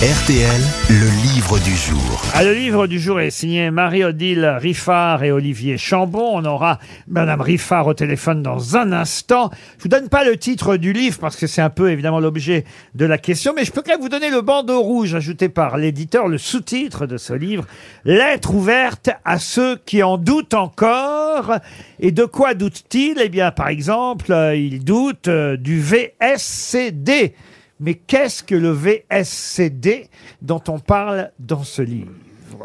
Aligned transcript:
RTL, 0.00 0.62
le 0.88 1.34
livre 1.34 1.58
du 1.58 1.76
jour. 1.76 2.22
Ah, 2.32 2.42
le 2.42 2.54
livre 2.54 2.86
du 2.86 2.98
jour 2.98 3.20
est 3.20 3.28
signé 3.28 3.70
Marie-Odile 3.70 4.46
Riffard 4.58 5.24
et 5.24 5.30
Olivier 5.30 5.76
Chambon. 5.76 6.38
On 6.38 6.44
aura 6.46 6.78
Madame 7.06 7.42
Riffard 7.42 7.86
au 7.86 7.92
téléphone 7.92 8.42
dans 8.42 8.78
un 8.78 8.92
instant. 8.92 9.50
Je 9.76 9.82
vous 9.82 9.90
donne 9.90 10.08
pas 10.08 10.24
le 10.24 10.38
titre 10.38 10.78
du 10.78 10.94
livre 10.94 11.18
parce 11.18 11.36
que 11.36 11.46
c'est 11.46 11.60
un 11.60 11.68
peu 11.68 11.90
évidemment 11.90 12.18
l'objet 12.18 12.64
de 12.94 13.04
la 13.04 13.18
question, 13.18 13.52
mais 13.54 13.66
je 13.66 13.72
peux 13.72 13.82
quand 13.82 13.92
même 13.92 14.00
vous 14.00 14.08
donner 14.08 14.30
le 14.30 14.40
bandeau 14.40 14.80
rouge 14.80 15.14
ajouté 15.14 15.50
par 15.50 15.76
l'éditeur, 15.76 16.28
le 16.28 16.38
sous-titre 16.38 17.04
de 17.04 17.18
ce 17.18 17.34
livre. 17.34 17.66
Lettre 18.06 18.54
ouverte 18.54 19.10
à 19.26 19.38
ceux 19.38 19.76
qui 19.84 20.02
en 20.02 20.16
doutent 20.16 20.54
encore. 20.54 21.56
Et 21.98 22.10
de 22.10 22.24
quoi 22.24 22.54
doutent-ils? 22.54 23.18
Eh 23.22 23.28
bien, 23.28 23.50
par 23.50 23.68
exemple, 23.68 24.32
euh, 24.32 24.56
ils 24.56 24.82
doutent 24.82 25.28
euh, 25.28 25.58
du 25.58 25.78
VSCD. 25.78 27.34
Mais 27.80 27.94
qu'est-ce 27.94 28.42
que 28.42 28.54
le 28.54 28.70
VSCD 28.70 30.10
dont 30.42 30.62
on 30.68 30.78
parle 30.78 31.32
dans 31.38 31.64
ce 31.64 31.80
livre 31.80 32.12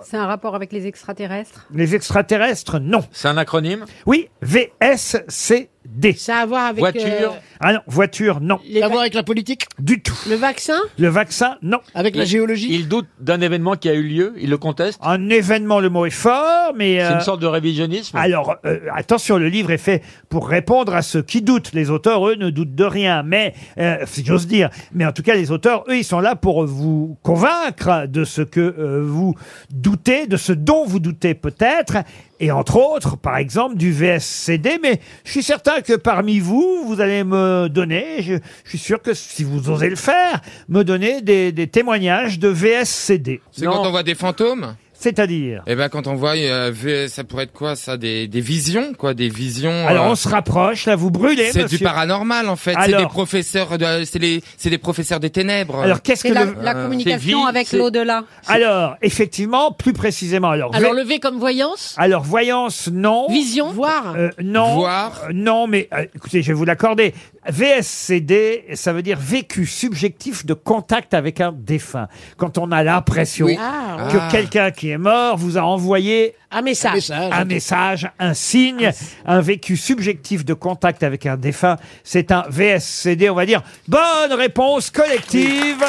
C'est 0.04 0.18
un 0.18 0.26
rapport 0.26 0.56
avec 0.56 0.74
les 0.74 0.88
extraterrestres? 0.88 1.68
Les 1.74 1.96
extraterrestres, 1.96 2.80
non. 2.80 3.04
C'est 3.12 3.30
un 3.30 3.38
acronyme? 3.38 3.86
Oui, 4.06 4.30
VSCD. 4.42 5.70
Ça 6.18 6.38
a 6.38 6.42
à 6.42 6.46
voir 6.46 6.66
avec 6.66 6.80
Voiture. 6.80 7.04
euh, 7.06 7.30
Ah 7.60 7.74
non, 7.74 7.80
voiture, 7.88 8.40
non. 8.42 8.60
les 8.68 8.82
à 8.82 8.86
va- 8.86 8.90
voir 8.90 9.02
avec 9.02 9.14
la 9.14 9.24
politique 9.24 9.66
Du 9.80 10.02
tout. 10.02 10.18
le 10.30 10.36
vaccin 10.36 10.78
Le 11.00 11.08
vaccin, 11.08 11.56
non. 11.62 11.80
Avec 11.94 12.16
la 12.16 12.26
géologie 12.26 12.68
Il 12.74 12.88
doute 12.88 13.08
d'un 13.20 13.40
événement 13.42 13.76
qui 13.76 13.88
a 13.90 13.94
eu 13.94 14.04
lieu, 14.04 14.34
il 14.38 14.50
le 14.50 14.58
conteste 14.58 15.00
Un 15.02 15.30
événement, 15.30 15.80
le 15.80 15.90
mot 15.90 16.06
est 16.06 16.10
fort, 16.10 16.74
mais... 16.76 17.00
C'est 17.00 17.06
euh, 17.06 17.14
une 17.16 17.22
sorte 17.22 17.42
de 17.42 17.48
révisionnisme 17.48 18.18
Alors, 18.18 18.56
euh, 18.66 18.80
attention, 18.94 19.38
le 19.38 19.48
livre 19.50 19.72
est 19.72 19.78
fait 19.78 20.02
pour 20.30 20.48
répondre 20.48 20.94
à 20.96 21.02
ceux 21.02 21.22
qui 21.22 21.42
doutent. 21.42 21.72
Les 21.74 21.90
auteurs, 21.90 22.28
eux, 22.28 22.36
ne 22.36 22.50
doutent 22.50 22.76
de 22.76 22.84
rien, 22.84 23.24
mais, 23.24 23.54
euh, 23.78 23.98
si 24.06 24.24
j'ose 24.26 24.48
dire, 24.48 24.70
mais 24.94 25.06
en 25.06 25.12
tout 25.12 25.24
cas, 25.24 25.36
les 25.36 25.52
auteurs, 25.52 25.84
eux, 25.88 25.98
ils 25.98 26.04
sont 26.04 26.20
là 26.20 26.36
pour 26.36 26.66
vous 26.66 27.18
convaincre 27.24 28.08
de 28.08 28.24
ce 28.24 28.42
que 28.42 28.60
euh, 28.60 29.02
vous 29.06 29.36
doutez, 29.72 30.28
de 30.28 30.38
ce 30.38 30.52
dont 30.54 30.86
vous 30.86 31.00
doutez 31.00 31.34
peut-être, 31.36 31.98
et 32.40 32.52
entre 32.52 32.78
autres, 32.78 33.18
par 33.18 33.38
exemple, 33.38 33.76
du 33.76 33.92
VSCD, 33.92 34.80
mais 34.82 35.00
je 35.24 35.32
suis 35.32 35.44
certain 35.44 35.82
que 35.82 35.94
parmi 35.94 36.40
vous, 36.40 36.84
vous 36.86 37.00
allez 37.00 37.24
me 37.24 37.68
donner, 37.70 38.22
je, 38.22 38.36
je 38.64 38.70
suis 38.70 38.78
sûr 38.78 39.02
que 39.02 39.14
si 39.14 39.44
vous 39.44 39.70
osez 39.70 39.90
le 39.90 39.96
faire, 39.96 40.42
me 40.68 40.84
donner 40.84 41.22
des, 41.22 41.52
des 41.52 41.68
témoignages 41.68 42.40
de 42.40 42.50
VSCD. 42.50 43.42
C'est 43.52 43.66
quand 43.66 43.86
on 43.86 43.92
voit 43.92 44.04
des 44.04 44.16
fantômes? 44.16 44.76
C'est-à-dire 44.98 45.62
Eh 45.68 45.76
ben 45.76 45.90
quand 45.90 46.08
on 46.08 46.16
voit, 46.16 46.36
euh, 46.36 47.08
ça 47.08 47.24
pourrait 47.24 47.44
être 47.44 47.54
quoi 47.54 47.76
ça 47.76 47.98
des, 47.98 48.28
des 48.28 48.42
visions, 48.42 48.94
quoi, 48.98 49.14
des 49.14 49.30
visions. 49.30 49.88
Alors 49.88 50.06
euh, 50.08 50.12
on 50.12 50.16
se 50.16 50.28
rapproche, 50.28 50.86
là 50.86 50.96
vous 50.96 51.12
brûlez, 51.12 51.52
c'est 51.52 51.66
du 51.66 51.80
paranormal 51.80 52.50
en 52.50 52.56
fait. 52.56 52.72
C'est 52.72 52.78
Alors. 52.78 53.02
des 53.02 53.08
professeurs, 53.08 53.78
de, 53.78 54.04
c'est 54.06 54.20
les, 54.20 54.42
c'est 54.58 54.70
des 54.70 54.78
professeurs 54.78 55.20
des 55.20 55.30
ténèbres. 55.30 55.80
Alors 55.82 56.02
qu'est-ce 56.02 56.24
que 56.24 56.30
C'est 56.30 56.34
la, 56.34 56.46
le... 56.46 56.56
la 56.62 56.76
euh, 56.76 56.84
communication 56.84 57.42
vie, 57.44 57.50
avec 57.50 57.72
l'au-delà. 57.74 58.24
Alors, 58.48 58.96
effectivement, 59.02 59.72
plus 59.72 59.94
précisément, 59.94 60.50
alors... 60.52 60.74
Alors 60.76 60.94
vé- 60.94 60.98
le 60.98 61.04
V 61.04 61.20
comme 61.20 61.38
voyance 61.40 61.96
alors, 61.98 62.24
voyance, 62.24 62.90
non. 62.92 63.28
Vision 63.30 63.72
Voir. 63.72 64.16
Euh, 64.16 64.30
non. 64.42 64.76
Voir. 64.76 65.22
Euh, 65.30 65.34
non, 65.34 65.68
mais 65.68 65.88
euh, 65.94 66.06
écoutez, 66.16 66.42
je 66.42 66.48
vais 66.48 66.54
vous 66.54 66.66
l'accorder. 66.66 67.14
VSCD, 67.48 68.66
ça 68.74 68.94
veut 68.94 69.02
dire 69.02 69.18
vécu 69.20 69.66
subjectif 69.66 70.46
de 70.46 70.54
contact 70.54 71.14
avec 71.14 71.42
un 71.42 71.52
défunt. 71.52 72.08
Quand 72.38 72.58
on 72.58 72.72
a 72.72 72.84
l'impression 72.84 73.46
Oui. 73.48 73.58
Ah, 73.60 74.08
que 74.12 74.18
Ah. 74.20 74.28
quelqu'un 74.32 74.72
qui 74.72 74.85
est 74.90 74.98
mort 74.98 75.38
vous 75.38 75.58
a 75.58 75.62
envoyé 75.62 76.36
Un 76.52 76.62
message. 76.62 76.96
Message. 76.96 77.32
un 77.34 77.46
message, 77.46 78.10
un 78.20 78.34
signe, 78.34 78.92
un 79.26 79.42
vécu 79.42 79.78
subjectif 79.78 80.46
de 80.46 80.54
contact 80.54 81.04
avec 81.04 81.26
un 81.26 81.38
défunt. 81.38 81.78
C'est 82.04 82.32
un 82.32 82.46
VSCD, 82.50 83.30
on 83.30 83.36
va 83.36 83.46
dire. 83.46 83.62
Bonne 83.88 84.34
réponse 84.34 84.92
collective. 84.92 85.84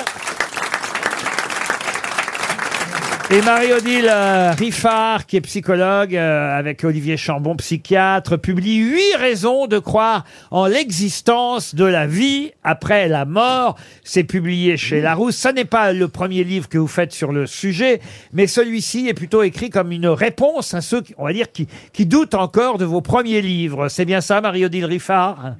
Et 3.29 3.43
Marie-Odile 3.43 4.09
euh, 4.09 4.53
Riffard, 4.53 5.27
qui 5.27 5.37
est 5.37 5.41
psychologue, 5.41 6.15
euh, 6.15 6.57
avec 6.57 6.85
Olivier 6.85 7.17
Chambon, 7.17 7.57
psychiatre, 7.57 8.37
publie 8.37 8.77
huit 8.77 9.17
raisons 9.19 9.67
de 9.67 9.81
croire 9.81 10.25
en 10.53 10.67
l'existence 10.67 11.75
de 11.75 11.85
la 11.85 12.07
vie 12.07 12.53
après 12.63 13.09
la 13.09 13.25
mort. 13.25 13.77
C'est 14.05 14.23
publié 14.23 14.77
chez 14.77 15.01
Larousse. 15.01 15.35
Ça 15.35 15.53
n'est 15.53 15.65
pas 15.65 15.93
le 15.93 16.07
premier 16.07 16.45
livre 16.45 16.69
que 16.69 16.79
vous 16.79 16.87
faites 16.87 17.13
sur 17.13 17.33
le 17.33 17.47
sujet, 17.47 18.01
mais 18.33 18.47
celui-ci 18.47 19.09
est 19.09 19.15
plutôt 19.15 19.43
écrit 19.43 19.71
comme 19.71 19.91
une 19.91 20.07
réponse 20.07 20.73
à 20.75 20.81
ceux, 20.81 21.03
qui, 21.03 21.13
on 21.19 21.25
va 21.25 21.33
dire, 21.33 21.51
qui, 21.51 21.67
qui 21.93 22.07
doutent 22.07 22.35
encore 22.35 22.79
de 22.79 22.85
vos 22.85 23.01
premiers 23.01 23.43
livres. 23.43 23.89
C'est 23.89 24.05
bien 24.05 24.21
ça, 24.21 24.41
Marie-Odile 24.41 24.85
Riffard 24.85 25.57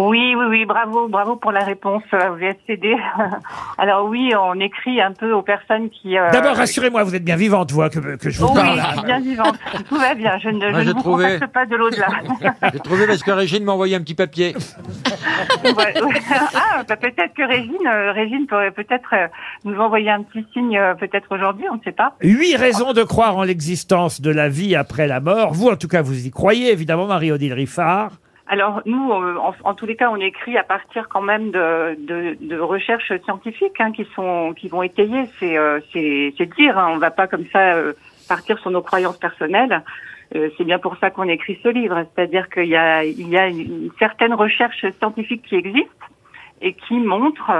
Oui, 0.00 0.34
oui, 0.36 0.44
oui, 0.48 0.64
bravo, 0.64 1.08
bravo 1.08 1.34
pour 1.36 1.50
la 1.50 1.64
réponse 1.64 2.04
euh, 2.14 2.30
au 2.30 2.36
VSCD. 2.38 2.94
Alors 3.78 4.06
oui, 4.08 4.32
on 4.40 4.54
écrit 4.60 5.00
un 5.00 5.12
peu 5.12 5.32
aux 5.32 5.42
personnes 5.42 5.90
qui... 5.90 6.16
euh, 6.16 6.30
D'abord, 6.30 6.54
rassurez-moi, 6.56 7.02
vous 7.02 7.16
êtes 7.16 7.24
bien 7.24 7.34
vivante, 7.34 7.72
vous, 7.72 7.82
hein, 7.82 7.88
que, 7.88 8.16
que 8.16 8.30
je 8.30 8.38
vous 8.40 8.46
Oui, 8.46 8.54
parle. 8.54 8.78
je 8.80 8.92
suis 8.96 9.02
bien 9.06 9.18
vivante. 9.20 9.56
Tout 9.88 9.96
va 9.96 10.14
bien. 10.14 10.38
Je 10.38 10.50
ne, 10.50 10.70
Moi, 10.70 10.82
je 10.82 10.88
ne 10.90 10.94
vous 10.94 11.00
trouvé. 11.00 11.24
contacte 11.34 11.52
pas 11.52 11.66
de 11.66 11.74
l'au-delà. 11.76 12.06
J'ai 12.72 12.78
trouvé 12.80 13.06
parce 13.08 13.22
que 13.24 13.30
Régine 13.32 13.64
m'a 13.64 13.72
envoyé 13.72 13.96
un 13.96 14.00
petit 14.00 14.14
papier. 14.14 14.54
Ah, 15.64 16.82
bah, 16.88 16.96
peut-être 16.96 17.34
que 17.34 17.42
Régine, 17.46 17.86
euh, 17.86 18.12
Régine 18.12 18.46
pourrait 18.46 18.70
peut-être 18.70 19.08
euh, 19.14 19.26
nous 19.64 19.78
envoyer 19.80 20.10
un 20.10 20.22
petit 20.22 20.46
signe, 20.52 20.78
euh, 20.78 20.94
peut-être 20.94 21.26
aujourd'hui, 21.34 21.66
on 21.70 21.74
ne 21.76 21.82
sait 21.82 21.92
pas. 21.92 22.14
Huit 22.22 22.56
raisons 22.56 22.92
de 22.92 23.02
croire 23.02 23.36
en 23.36 23.42
l'existence 23.42 24.20
de 24.20 24.30
la 24.30 24.48
vie 24.48 24.76
après 24.76 25.06
la 25.08 25.20
mort. 25.20 25.52
Vous, 25.52 25.68
en 25.68 25.76
tout 25.76 25.88
cas, 25.88 26.02
vous 26.02 26.26
y 26.26 26.30
croyez, 26.30 26.70
évidemment, 26.72 27.06
Marie-Odile 27.06 27.52
Riffard. 27.52 28.12
Alors 28.50 28.80
nous, 28.86 29.12
euh, 29.12 29.36
en, 29.36 29.54
en 29.62 29.74
tous 29.74 29.84
les 29.84 29.94
cas, 29.94 30.10
on 30.10 30.16
écrit 30.16 30.56
à 30.56 30.64
partir 30.64 31.08
quand 31.08 31.20
même 31.20 31.50
de, 31.50 31.96
de, 31.98 32.36
de 32.40 32.58
recherches 32.58 33.12
scientifiques 33.24 33.78
hein, 33.78 33.92
qui 33.92 34.06
sont 34.14 34.54
qui 34.56 34.68
vont 34.68 34.82
étayer 34.82 35.26
ces 35.38 35.56
euh, 35.56 35.80
dires. 36.56 36.78
Hein. 36.78 36.92
On 36.94 36.98
va 36.98 37.10
pas 37.10 37.26
comme 37.26 37.44
ça 37.52 37.74
euh, 37.74 37.92
partir 38.26 38.58
sur 38.58 38.70
nos 38.70 38.82
croyances 38.82 39.18
personnelles. 39.18 39.82
Euh, 40.34 40.48
c'est 40.56 40.64
bien 40.64 40.78
pour 40.78 40.96
ça 40.96 41.10
qu'on 41.10 41.28
écrit 41.28 41.58
ce 41.62 41.68
livre, 41.68 42.04
c'est-à-dire 42.14 42.48
qu'il 42.48 42.68
y 42.68 42.76
a 42.76 43.04
il 43.04 43.28
y 43.28 43.36
a 43.36 43.48
une, 43.48 43.60
une 43.60 43.90
certaine 43.98 44.34
recherche 44.34 44.84
scientifique 44.98 45.42
qui 45.42 45.56
existe 45.56 45.88
et 46.60 46.72
qui 46.72 46.98
montre 46.98 47.50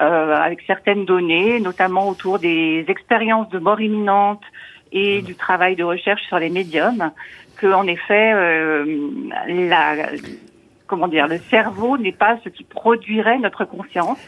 euh, 0.00 0.34
avec 0.34 0.62
certaines 0.66 1.04
données, 1.04 1.60
notamment 1.60 2.08
autour 2.08 2.38
des 2.38 2.84
expériences 2.88 3.48
de 3.50 3.58
mort 3.58 3.80
imminente 3.80 4.42
et 4.92 5.22
du 5.22 5.34
travail 5.34 5.76
de 5.76 5.84
recherche 5.84 6.22
sur 6.22 6.38
les 6.38 6.50
médiums, 6.50 7.12
que 7.60 7.72
en 7.72 7.86
effet, 7.86 8.32
euh, 8.34 8.84
la, 9.48 10.08
comment 10.86 11.08
dire, 11.08 11.28
le 11.28 11.38
cerveau 11.50 11.98
n'est 11.98 12.12
pas 12.12 12.38
ce 12.44 12.48
qui 12.48 12.64
produirait 12.64 13.38
notre 13.38 13.64
conscience, 13.64 14.18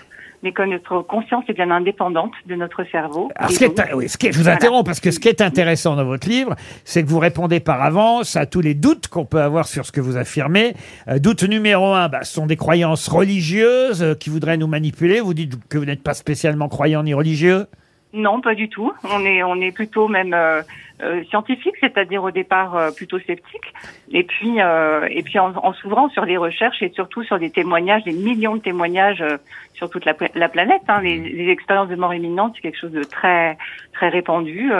mais 0.42 0.52
que 0.52 0.62
notre 0.62 1.02
conscience 1.02 1.44
est 1.48 1.52
bien 1.52 1.70
indépendante 1.70 2.32
de 2.46 2.56
notre 2.56 2.82
cerveau. 2.90 3.30
Alors, 3.36 3.50
Et 3.50 3.54
ce 3.54 3.58
qui 3.58 3.64
est, 3.64 3.76
donc, 3.76 3.86
oui, 3.94 4.08
ce 4.08 4.18
qui 4.18 4.26
est- 4.26 4.32
je 4.32 4.38
vous 4.38 4.42
Voilà. 4.42 4.56
interromps 4.56 4.84
parce 4.84 4.98
que 5.00 5.10
ce 5.12 5.20
qui 5.20 5.28
est 5.28 5.40
intéressant 5.40 5.94
dans 5.94 6.04
votre 6.04 6.28
livre, 6.28 6.56
c'est 6.84 7.02
que 7.04 7.08
vous 7.08 7.20
répondez 7.20 7.60
par 7.60 7.80
avance 7.80 8.34
à 8.36 8.44
tous 8.46 8.60
les 8.60 8.74
doutes 8.74 9.06
qu'on 9.08 9.24
peut 9.24 9.40
avoir 9.40 9.66
sur 9.66 9.86
ce 9.86 9.92
que 9.92 10.00
vous 10.00 10.16
affirmez. 10.16 10.74
Euh, 11.08 11.18
doute 11.20 11.44
numéro 11.44 11.94
un, 11.94 12.08
bah, 12.08 12.24
ce 12.24 12.32
sont 12.34 12.46
des 12.46 12.56
croyances 12.56 13.08
religieuses 13.08 14.02
euh, 14.02 14.14
qui 14.14 14.30
voudraient 14.30 14.56
nous 14.56 14.66
manipuler. 14.66 15.20
Vous 15.20 15.32
dites 15.34 15.54
que 15.68 15.78
vous 15.78 15.84
n'êtes 15.84 16.02
pas 16.02 16.14
spécialement 16.14 16.68
croyant 16.68 17.04
ni 17.04 17.14
religieux. 17.14 17.66
Non, 18.12 18.40
pas 18.42 18.54
du 18.54 18.68
tout. 18.68 18.92
On 19.04 19.24
est, 19.24 19.42
on 19.42 19.60
est 19.60 19.72
plutôt 19.72 20.06
même 20.06 20.34
euh, 20.34 20.62
euh, 21.02 21.24
scientifique, 21.24 21.74
c'est-à-dire 21.80 22.22
au 22.22 22.30
départ 22.30 22.76
euh, 22.76 22.90
plutôt 22.90 23.18
sceptique. 23.18 23.72
Et 24.10 24.22
puis, 24.24 24.60
euh, 24.60 25.06
et 25.10 25.22
puis 25.22 25.38
en, 25.38 25.54
en 25.56 25.72
s'ouvrant 25.72 26.10
sur 26.10 26.26
des 26.26 26.36
recherches 26.36 26.82
et 26.82 26.90
surtout 26.90 27.22
sur 27.22 27.38
des 27.38 27.50
témoignages, 27.50 28.04
des 28.04 28.12
millions 28.12 28.56
de 28.56 28.60
témoignages 28.60 29.22
euh, 29.22 29.38
sur 29.72 29.88
toute 29.88 30.04
la, 30.04 30.14
la 30.34 30.48
planète. 30.50 30.82
Hein. 30.88 31.00
Les, 31.00 31.18
les 31.18 31.48
expériences 31.48 31.88
de 31.88 31.96
mort 31.96 32.12
imminente, 32.14 32.52
c'est 32.54 32.62
quelque 32.62 32.78
chose 32.78 32.92
de 32.92 33.02
très, 33.04 33.56
très 33.94 34.10
répandu. 34.10 34.70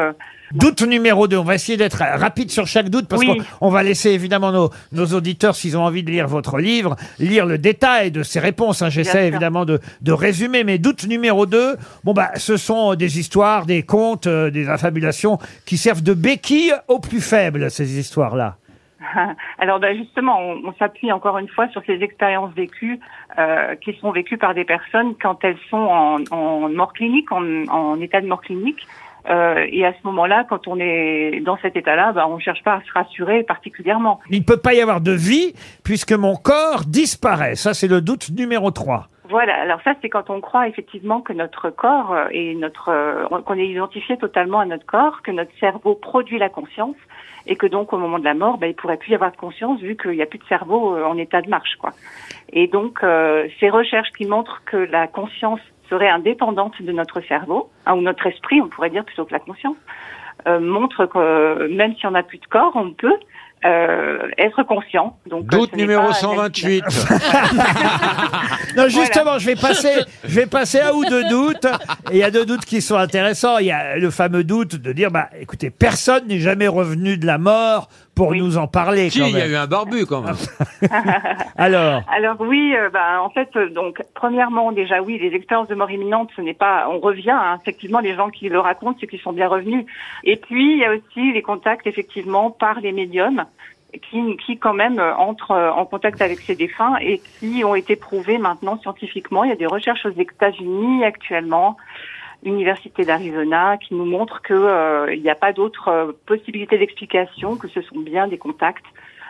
Doute 0.55 0.83
numéro 0.83 1.29
2, 1.29 1.37
on 1.39 1.45
va 1.45 1.55
essayer 1.55 1.79
d'être 1.79 1.99
rapide 1.99 2.51
sur 2.51 2.67
chaque 2.67 2.89
doute 2.91 3.09
parce 3.09 3.23
Oui. 3.23 3.39
qu'on 3.61 3.69
on 3.69 3.71
va 3.71 3.83
laisser 3.83 4.11
évidemment 4.11 4.53
nos, 4.53 4.71
nos 4.93 5.07
auditeurs, 5.07 5.55
s'ils 5.55 5.77
ont 5.79 5.83
envie 5.85 6.03
de 6.03 6.11
lire 6.11 6.29
votre 6.29 6.59
livre, 6.59 6.97
lire 7.19 7.47
le 7.47 7.59
détail 7.59 8.11
de 8.11 8.23
ces 8.23 8.39
réponses. 8.41 8.83
hein. 8.83 8.91
J'essaie 8.91 9.11
sûr. 9.19 9.21
évidemment 9.21 9.65
de, 9.65 9.81
de 10.03 10.13
résumer, 10.13 10.65
mais 10.65 10.79
doute 10.79 11.07
numéro 11.07 11.47
2, 11.47 11.77
bon 12.05 12.13
bah, 12.13 12.31
ce 12.37 12.57
sont 12.57 12.95
des 12.95 13.19
histoires, 13.19 13.65
des 13.67 13.83
contes, 13.83 14.27
euh, 14.27 14.51
des 14.51 14.69
affabulations 14.69 15.39
qui 15.65 15.77
servent 15.79 16.03
de 16.03 16.15
béquille 16.15 16.75
aux 16.89 16.99
plus 16.99 17.21
faibles, 17.23 17.71
ces 17.71 17.99
histoires-là. 17.99 18.57
Alors 19.59 19.81
ben, 19.81 19.97
justement, 19.97 20.39
on, 20.39 20.69
on 20.69 20.75
s'appuie 20.79 21.11
encore 21.13 21.39
une 21.39 21.49
fois 21.49 21.69
sur 21.69 21.83
ces 21.87 21.95
expériences 22.03 22.53
vécues 22.55 23.01
euh, 23.39 23.75
qui 23.77 23.95
sont 24.01 24.13
vécues 24.13 24.39
par 24.39 24.55
des 24.55 24.65
personnes 24.65 25.15
quand 25.21 25.39
elles 25.45 25.57
sont 25.71 25.77
en, 25.77 26.19
en 26.31 26.69
mort 26.69 26.93
clinique, 26.93 27.33
en, 27.33 27.43
en 27.69 28.01
état 28.01 28.21
de 28.21 28.27
mort 28.27 28.43
clinique. 28.43 28.87
Euh, 29.29 29.67
et 29.71 29.85
à 29.85 29.93
ce 29.93 29.99
moment-là, 30.05 30.45
quand 30.49 30.67
on 30.67 30.79
est 30.81 31.41
dans 31.45 31.57
cet 31.59 31.77
état-là, 31.77 32.13
ben, 32.13 32.27
on 32.29 32.37
ne 32.37 32.41
cherche 32.41 32.63
pas 32.63 32.75
à 32.75 32.81
se 32.83 32.93
rassurer 32.93 33.43
particulièrement. 33.43 34.21
Il 34.31 34.41
ne 34.41 34.45
peut 34.45 34.57
pas 34.57 34.75
y 34.75 34.81
avoir 34.81 35.01
de 35.01 35.13
vie 35.13 35.55
puisque 35.85 36.13
mon 36.13 36.35
corps 36.35 36.85
disparaît. 36.87 37.55
Ça, 37.55 37.75
c'est 37.75 37.89
le 37.89 38.01
doute 38.01 38.31
numéro 38.31 38.71
3. 38.71 39.09
Voilà. 39.29 39.55
Alors 39.55 39.81
ça, 39.83 39.95
c'est 40.03 40.11
quand 40.11 40.29
on 40.29 40.41
croit 40.41 40.69
effectivement 40.69 41.21
que 41.21 41.33
notre 41.33 41.71
corps 41.71 42.13
euh, 42.13 42.27
et 42.33 42.55
notre 42.55 42.91
euh, 42.91 43.41
qu'on 43.47 43.59
est 43.59 43.69
identifié 43.69 44.17
totalement 44.17 44.61
à 44.61 44.67
notre 44.67 44.85
corps, 44.85 45.23
que 45.23 45.31
notre 45.31 45.53
cerveau 45.59 45.95
produit 45.95 46.39
la 46.39 46.49
conscience 46.49 46.97
et 47.47 47.57
que 47.57 47.67
donc 47.67 47.93
au 47.93 47.99
moment 47.99 48.19
de 48.19 48.25
la 48.25 48.35
mort, 48.35 48.59
ben, 48.59 48.69
il 48.69 48.75
pourrait 48.75 48.97
plus 48.97 49.13
y 49.13 49.15
avoir 49.15 49.33
de 49.33 49.37
conscience 49.37 49.81
vu 49.81 49.97
qu'il 49.97 50.13
n'y 50.13 50.23
a 50.23 50.27
plus 50.27 50.39
de 50.39 50.45
cerveau 50.45 50.97
euh, 50.97 51.05
en 51.05 51.17
état 51.19 51.43
de 51.43 51.49
marche, 51.49 51.77
quoi. 51.79 51.91
Et 52.53 52.67
donc 52.67 53.03
euh, 53.03 53.49
ces 53.61 53.71
recherches 53.71 54.11
qui 54.17 54.27
montrent 54.27 54.63
que 54.65 54.77
la 54.77 55.07
conscience 55.07 55.61
serait 55.93 56.09
indépendante 56.09 56.81
de 56.81 56.91
notre 56.91 57.21
cerveau, 57.21 57.71
hein, 57.85 57.95
ou 57.95 58.01
notre 58.01 58.27
esprit, 58.27 58.63
on 58.63 58.69
pourrait 58.69 58.89
dire 58.89 59.05
plutôt 59.05 59.27
que 59.27 59.33
la 59.33 59.41
conscience, 59.41 59.77
euh, 60.49 60.59
montre 60.59 61.05
que 61.05 61.19
euh, 61.19 61.69
même 61.69 61.95
si 61.97 62.07
on 62.07 62.13
n'a 62.13 62.23
plus 62.23 62.39
de 62.39 62.47
corps, 62.47 62.73
on 62.75 62.93
peut 62.93 63.19
euh, 63.65 64.29
être 64.39 64.63
conscient. 64.65 65.19
Donc, 65.27 65.45
euh, 65.45 65.59
Doute 65.59 65.77
numéro 65.77 66.09
pas 66.09 66.15
128. 66.15 66.85
Non, 68.77 68.89
justement, 68.89 69.39
je 69.39 69.47
vais 69.47 69.55
passer, 69.55 69.93
je 70.25 70.35
vais 70.35 70.47
passer 70.47 70.81
un 70.81 70.93
ou 70.93 71.05
deux 71.05 71.29
doutes. 71.29 71.67
Et 72.11 72.15
il 72.15 72.17
y 72.17 72.23
a 72.23 72.31
deux 72.31 72.47
doutes 72.47 72.65
qui 72.65 72.81
sont 72.81 72.97
intéressants. 72.97 73.59
Il 73.59 73.67
y 73.67 73.71
a 73.71 73.99
le 73.99 74.11
fameux 74.11 74.45
doute 74.45 74.77
de 74.77 74.93
dire, 74.93 75.11
bah, 75.11 75.29
écoutez, 75.39 75.69
personne 75.69 76.27
n'est 76.27 76.39
jamais 76.39 76.69
revenu 76.69 77.19
de 77.19 77.27
la 77.27 77.37
mort 77.37 77.89
pour 78.15 78.29
Oui. 78.29 78.41
nous 78.41 78.59
en 78.59 78.67
parler. 78.67 79.11
Si, 79.11 79.19
quand 79.21 79.27
il 79.27 79.33
y 79.33 79.37
a 79.37 79.45
même. 79.45 79.53
eu 79.53 79.57
un 79.57 79.67
barbu 79.67 80.07
quand 80.07 80.21
même. 80.23 80.37
Alors, 81.57 82.03
Alors 82.15 82.37
oui, 82.41 82.75
euh, 82.77 82.91
bah, 82.91 83.23
en 83.23 83.31
fait, 83.31 83.49
euh, 83.57 83.69
donc 83.71 84.03
premièrement 84.15 84.73
déjà 84.73 85.01
oui, 85.03 85.19
les 85.19 85.35
expériences 85.35 85.69
de 85.69 85.75
mort 85.75 85.91
imminente, 85.91 86.31
ce 86.37 86.41
n'est 86.43 86.55
pas, 86.55 86.89
on 86.91 86.99
revient. 87.01 87.31
hein, 87.31 87.59
effectivement, 87.61 88.01
les 88.01 88.15
gens 88.15 88.29
qui 88.31 88.49
le 88.49 88.59
racontent, 88.61 88.97
c'est 89.01 89.07
qu'ils 89.07 89.21
sont 89.21 89.33
bien 89.33 89.49
revenus. 89.49 89.85
Et 90.25 90.37
puis 90.37 90.75
il 90.75 90.79
y 90.79 90.85
a 90.85 90.93
aussi 90.93 91.33
les 91.33 91.43
contacts 91.43 91.87
effectivement 91.87 92.51
par 92.51 92.81
les 92.81 92.93
médiums 92.93 93.45
qui, 94.11 94.37
qui 94.39 94.59
quand 94.59 94.73
même 94.75 94.99
euh, 94.99 95.15
entrent 95.17 95.51
euh, 95.51 95.71
en 95.71 95.85
contact 95.85 96.23
avec 96.23 96.39
ces 96.41 96.55
défunts 96.55 96.97
et 97.01 97.21
qui 97.39 97.63
ont 97.65 97.75
été 97.75 97.95
prouvés 97.97 98.39
maintenant 98.39 98.79
scientifiquement. 98.79 99.45
Il 99.45 99.51
y 99.51 99.53
a 99.53 99.57
des 99.57 99.67
recherches 99.67 100.07
aux 100.07 100.11
États-Unis 100.19 101.05
actuellement. 101.05 101.77
Université 102.45 103.05
d'Arizona 103.05 103.77
qui 103.79 103.95
nous 103.95 104.05
montrent 104.05 104.43
que 104.43 104.53
euh, 104.55 105.17
n'y 105.17 105.31
a 105.31 105.35
pas 105.35 105.53
d'autre 105.53 105.89
euh, 105.89 106.13
possibilité 106.27 106.79
d'explication 106.79 107.57
que 107.57 107.69
ce 107.69 107.81
sont 107.83 108.01
bien 108.01 108.27
des 108.27 108.39
contacts 108.39 108.85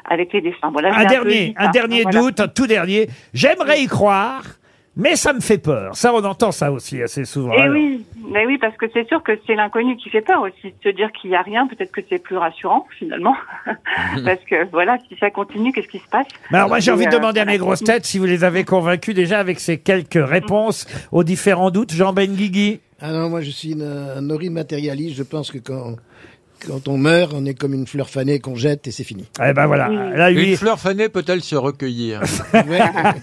avec 0.05 0.33
les 0.33 0.41
défunts. 0.41 0.71
Voilà, 0.71 0.97
un 0.97 1.05
dernier, 1.05 1.55
un 1.57 1.71
dernier 1.71 2.03
Voilà. 2.03 2.21
doute, 2.21 2.41
un 2.41 2.49
tout 2.49 2.67
dernier. 2.67 3.09
J'aimerais 3.35 3.81
y 3.81 3.87
croire, 3.87 4.43
mais 4.97 5.17
ça 5.17 5.33
me 5.33 5.41
fait 5.41 5.59
peur. 5.59 5.95
Ça, 5.95 6.13
on 6.15 6.25
entend 6.25 6.53
ça 6.53 6.73
aussi 6.73 7.03
assez 7.03 7.25
souvent. 7.25 7.53
Eh 7.55 7.61
Alors, 7.61 7.77
oui, 7.77 8.05
mais 8.27 8.47
oui, 8.47 8.59
parce 8.59 8.77
que 8.77 8.87
c'est 8.93 9.07
sûr 9.09 9.23
que 9.23 9.33
c'est 9.47 9.55
l'inconnu 9.55 9.97
qui 9.97 10.09
fait 10.11 10.21
peur 10.21 10.43
aussi. 10.43 10.69
De 10.85 10.91
se 10.91 10.95
dire 10.95 11.11
qu'il 11.13 11.31
n'y 11.31 11.37
a 11.37 11.43
rien, 11.43 11.67
peut-être 11.67 11.93
que 11.93 12.01
c'est 12.09 12.19
plus 12.23 12.37
rassurant 12.37 12.87
finalement. 12.99 13.35
parce 14.25 14.41
que 14.49 14.69
voilà, 14.71 14.99
si 15.09 15.17
ça 15.19 15.31
continue, 15.31 15.73
qu'est-ce 15.73 15.89
qui 15.89 15.99
se 15.99 16.09
passe? 16.09 16.27
Mais 16.51 16.59
alors 16.59 16.69
moi 16.69 16.79
j'ai 16.81 16.91
envie 16.93 17.07
de 17.07 17.15
euh, 17.15 17.19
demander 17.19 17.41
à 17.41 17.45
mes 17.45 17.59
grosses 17.59 17.83
têtes 17.85 18.05
si 18.07 18.19
vous 18.19 18.25
les 18.27 18.45
avez 18.45 18.65
convaincus 18.65 19.15
déjà 19.15 19.39
avec 19.39 19.61
ces 19.61 19.79
quelques 19.79 20.15
réponses 20.23 20.87
aux 21.13 21.25
différents 21.25 21.71
doutes. 21.71 21.93
Jean 21.93 22.13
Benguigui. 22.13 22.81
Ah 23.01 23.11
non, 23.13 23.29
moi 23.31 23.41
je 23.41 23.51
suis 23.51 23.73
une- 23.73 23.83
un 23.83 24.31
horrible 24.31 24.55
matérialiste. 24.55 25.17
Je 25.17 25.23
pense 25.25 25.51
que 25.51 25.59
quand, 25.59 25.97
quand 26.67 26.89
on 26.89 26.97
meurt, 26.99 27.33
on 27.35 27.45
est 27.45 27.55
comme 27.55 27.75
une 27.75 27.87
fleur 27.87 28.09
fanée 28.11 28.39
qu'on 28.41 28.55
jette 28.55 28.87
et 28.87 28.91
c'est 28.91 29.05
fini. 29.05 29.25
Eh 29.45 29.53
ben 29.53 29.67
voilà, 29.67 29.89
là 29.89 30.31
Une 30.31 30.57
fleur 30.57 30.79
fanée 30.79 31.09
peut-elle 31.09 31.43
se 31.43 31.57
recueillir. 31.57 32.21
Ah, 32.55 33.15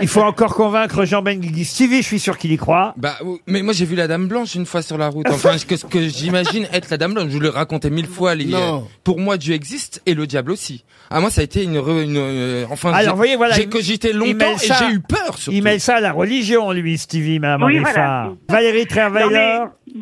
il 0.00 0.08
faut 0.08 0.22
encore 0.22 0.54
convaincre 0.54 1.04
Jean 1.04 1.22
Benguigui. 1.22 1.64
Stevie, 1.64 1.98
je 2.02 2.06
suis 2.06 2.18
sûr 2.20 2.38
qu'il 2.38 2.52
y 2.52 2.56
croit. 2.56 2.94
Bah, 2.96 3.16
ou- 3.24 3.38
mais 3.46 3.62
moi 3.62 3.72
j'ai 3.72 3.84
vu 3.84 3.94
la 3.96 4.06
Dame 4.08 4.26
Blanche 4.28 4.54
une 4.54 4.66
fois 4.66 4.82
sur 4.82 4.98
la 4.98 5.08
route. 5.08 5.26
Enfin, 5.28 5.58
ce 5.58 5.66
que, 5.66 5.76
ce 5.76 5.86
que 5.86 6.08
j'imagine 6.08 6.66
être 6.72 6.88
la 6.90 6.96
Dame 6.96 7.14
Blanche. 7.14 7.28
Je 7.28 7.34
vous 7.34 7.40
l'ai 7.40 7.48
raconté 7.48 7.90
mille 7.90 8.06
fois. 8.06 8.34
Les, 8.34 8.46
Non. 8.46 8.78
euh, 8.78 8.86
Pour 9.04 9.18
moi, 9.20 9.36
Dieu 9.36 9.54
existe 9.54 10.02
et 10.06 10.14
le 10.14 10.26
diable 10.26 10.50
aussi. 10.52 10.84
Ah 11.10 11.20
moi, 11.20 11.30
ça 11.30 11.40
a 11.40 11.44
été 11.44 11.62
une, 11.62 11.76
re- 11.78 12.02
une 12.02 12.16
euh, 12.16 12.64
enfin. 12.70 12.90
Alors, 12.92 13.00
j'ai- 13.02 13.10
vous 13.10 13.16
voyez, 13.16 13.36
voilà, 13.36 13.54
J'ai 13.54 13.62
il- 13.64 13.68
cogité 13.68 14.10
il 14.10 14.16
longtemps 14.16 14.32
mêle 14.34 14.54
et 14.62 14.66
ça- 14.66 14.76
j'ai 14.88 14.94
eu 14.94 15.00
peur. 15.00 15.36
Surtout. 15.38 15.56
Il 15.56 15.62
mêle 15.62 15.80
ça 15.80 15.96
à 15.96 16.00
la 16.00 16.12
religion, 16.12 16.72
lui, 16.72 16.98
Stevie, 16.98 17.38
Madame 17.38 17.62
Oui, 17.64 17.78
Riffard. 17.78 17.92
voilà. 17.94 18.32
Valérie 18.48 18.86
Trierweiler. 18.86 19.58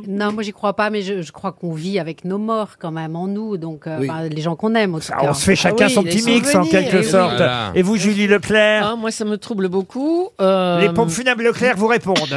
Non, 0.09 0.33
moi 0.33 0.43
j'y 0.43 0.53
crois 0.53 0.75
pas, 0.75 0.91
mais 0.91 1.03
je, 1.03 1.23
je 1.23 1.33
crois 1.33 1.53
qu'on 1.53 1.73
vit 1.73 1.99
avec 1.99 2.25
nos 2.25 2.39
morts 2.39 2.71
quand 2.79 2.91
même 2.91 3.17
en 3.17 3.27
nous, 3.27 3.57
donc 3.57 3.87
euh, 3.87 3.99
Oui. 4.01 4.09
les 4.31 4.43
gens 4.43 4.57
qu'on 4.57 4.75
aime. 4.75 4.95
En 4.95 4.99
tout 5.01 5.07
Ah, 5.13 5.21
cas. 5.23 5.31
on 5.31 5.35
se 5.35 5.45
fait 5.45 5.57
chacun 5.57 5.87
oui, 5.87 5.93
son 5.93 6.03
petit 6.03 6.23
mix 6.25 6.55
en 6.55 6.65
quelque 6.65 6.97
eh 6.97 6.99
oui. 6.99 7.05
sorte. 7.05 7.37
Voilà. 7.37 7.71
Et 7.75 7.83
vous, 7.83 7.97
Julie 7.97 8.27
Leclerc 8.27 8.87
Ah, 8.93 8.97
moi, 8.97 9.11
ça 9.11 9.25
me 9.25 9.37
trouble 9.39 9.69
beaucoup. 9.69 10.29
euh, 10.41 10.81
Les 10.81 10.91
pompes 10.91 11.11
funèbres 11.11 11.43
Leclerc 11.43 11.77
vous 11.77 11.87
répondent. 11.87 12.19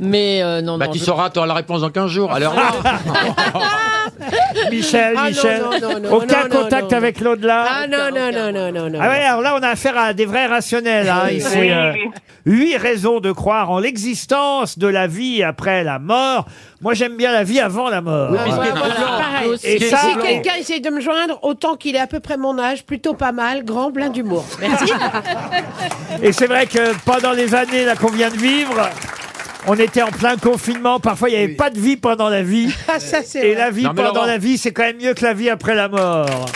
Mais 0.00 0.42
euh, 0.42 0.60
non, 0.62 0.78
Bah 0.78 0.86
non. 0.86 0.92
tu 0.92 0.98
je- 0.98 1.04
sauras, 1.04 1.30
tu 1.30 1.38
auras 1.38 1.46
la 1.48 1.54
réponse 1.54 1.80
dans 1.80 1.90
15 1.90 2.10
jours. 2.10 2.32
Alors 2.32 2.54
Michel, 4.70 5.14
Ah, 5.16 5.22
non, 5.22 5.28
Michel. 5.28 5.60
non, 5.62 5.70
non, 5.90 6.00
non, 6.00 6.12
Aucun 6.16 6.42
non, 6.42 6.48
non, 6.54 6.62
contact 6.62 6.90
non. 6.92 6.96
avec 6.96 7.20
l'au-delà. 7.20 7.66
Ah 7.68 7.86
non, 7.86 8.10
non, 8.14 8.30
non, 8.32 8.52
non, 8.52 8.72
non, 8.72 8.90
non. 8.90 8.98
Ah 9.02 9.08
ouais, 9.08 9.22
alors 9.24 9.42
là, 9.42 9.56
on 9.58 9.62
a 9.62 9.68
affaire 9.68 9.96
à 9.98 10.12
des 10.12 10.26
vrais 10.26 10.46
rationnels. 10.46 11.08
Hein, 11.08 11.22
Oui, 11.26 11.34
ici, 11.36 11.48
oui, 11.58 11.70
euh, 11.70 11.92
oui. 11.92 12.10
Huit 12.48 12.76
raisons 12.76 13.18
de 13.20 13.32
croire 13.32 13.70
en 13.70 13.80
l'existence 13.80 14.78
de 14.78 14.86
la 14.86 15.06
vie 15.08 15.42
après 15.42 15.82
la 15.82 15.98
mort. 15.98 16.46
Moi, 16.80 16.94
j'aime 16.94 17.16
bien 17.16 17.32
la 17.32 17.42
vie 17.42 17.58
avant 17.58 17.88
la 17.90 18.00
mort. 18.00 18.28
Ah, 18.30 18.44
ouais, 18.48 18.54
voilà, 18.54 18.74
pareil. 19.18 19.50
Et 19.64 19.78
si 19.80 19.88
ça- 19.88 19.98
si 19.98 20.16
quelqu'un 20.20 20.54
essaie 20.58 20.78
de 20.80 20.90
me 20.90 21.00
joindre, 21.00 21.38
autant 21.42 21.74
qu'il 21.74 21.96
ait 21.96 22.00
à 22.00 22.06
peu 22.06 22.20
près 22.20 22.36
mon 22.36 22.56
âge, 22.58 22.84
plutôt 22.84 23.14
pas 23.14 23.32
mal, 23.32 23.64
grand, 23.64 23.90
plein 23.90 24.10
d'humour. 24.10 24.44
Merci. 24.60 24.92
Et 26.22 26.32
c'est 26.32 26.46
vrai 26.46 26.66
que 26.66 26.94
pendant 27.04 27.32
les 27.32 27.54
années 27.54 27.84
là 27.84 27.96
qu'on 27.96 28.10
vient 28.10 28.30
de 28.30 28.36
vivre, 28.36 28.88
on 29.66 29.74
était 29.74 30.02
en 30.02 30.08
plein 30.10 30.36
confinement. 30.36 31.00
Parfois, 31.00 31.28
il 31.28 31.32
n'y 31.32 31.38
avait 31.38 31.46
Oui. 31.48 31.54
pas 31.56 31.70
de 31.70 31.78
vie 31.80 31.96
pendant 31.96 32.28
la 32.28 32.42
vie. 32.42 32.68
Ah, 32.88 32.98
ça, 33.00 33.18
c'est 33.24 33.38
Et 33.46 33.54
vrai. 33.54 33.64
la 33.64 33.70
vie 33.70 33.82
Non, 33.84 33.90
mais 33.90 34.02
pendant 34.02 34.14
Laurent- 34.14 34.26
la 34.26 34.38
vie, 34.38 34.58
c'est 34.58 34.72
quand 34.72 34.82
même 34.84 34.98
mieux 34.98 35.14
que 35.14 35.24
la 35.24 35.34
vie 35.34 35.50
après 35.50 35.74
la 35.74 35.88
mort. 35.88 36.46